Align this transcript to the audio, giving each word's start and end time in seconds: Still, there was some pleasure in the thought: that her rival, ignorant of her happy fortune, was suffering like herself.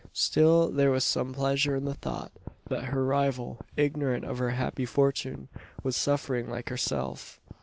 Still, 0.13 0.71
there 0.71 0.89
was 0.89 1.03
some 1.03 1.31
pleasure 1.31 1.75
in 1.75 1.85
the 1.85 1.93
thought: 1.93 2.31
that 2.67 2.85
her 2.85 3.05
rival, 3.05 3.59
ignorant 3.77 4.25
of 4.25 4.39
her 4.39 4.49
happy 4.49 4.83
fortune, 4.87 5.47
was 5.83 5.95
suffering 5.95 6.49
like 6.49 6.69
herself. 6.69 7.39